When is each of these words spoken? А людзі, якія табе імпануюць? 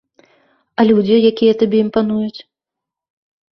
А 0.79 0.85
людзі, 0.91 1.15
якія 1.31 1.53
табе 1.61 1.77
імпануюць? 1.85 2.39